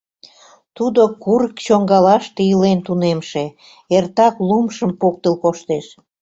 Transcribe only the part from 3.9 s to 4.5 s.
эртак